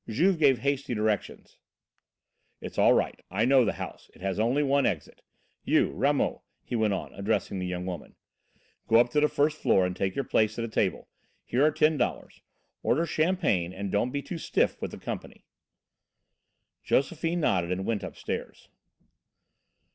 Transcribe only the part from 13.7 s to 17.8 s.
and don't be too stiff with the company." Josephine nodded